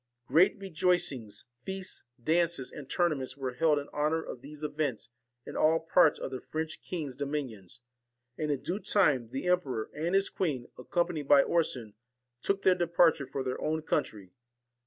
Great 0.25 0.57
rejoicings, 0.57 1.45
feasts, 1.63 2.05
dances, 2.23 2.71
and 2.71 2.89
tournaments 2.89 3.37
were 3.37 3.53
held 3.53 3.77
in 3.77 3.87
honour 3.89 4.19
of 4.23 4.41
these 4.41 4.63
events 4.63 5.09
in 5.45 5.55
all 5.55 5.79
parts 5.79 6.17
of 6.17 6.31
the 6.31 6.41
French 6.41 6.81
king's 6.81 7.15
dominions; 7.15 7.81
and, 8.35 8.49
in 8.49 8.63
due 8.63 8.79
time, 8.79 9.29
the 9.29 9.45
emperor 9.47 9.91
and 9.93 10.15
his 10.15 10.27
queen, 10.27 10.67
accompanied 10.75 11.27
by 11.27 11.43
Orson, 11.43 11.93
took 12.41 12.63
their 12.63 12.73
departure 12.73 13.27
for 13.27 13.43
their 13.43 13.61
own 13.61 13.83
country. 13.83 14.31